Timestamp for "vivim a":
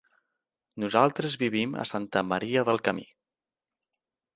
1.43-1.87